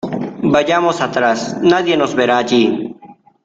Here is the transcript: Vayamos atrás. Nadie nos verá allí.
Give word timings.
Vayamos 0.55 0.97
atrás. 1.07 1.39
Nadie 1.71 1.95
nos 1.97 2.13
verá 2.19 2.35
allí. 2.39 2.65